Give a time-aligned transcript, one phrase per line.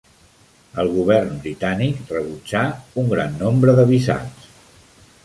[0.83, 2.63] El govern britànic rebutjà
[3.03, 4.51] un gran nombre de visats.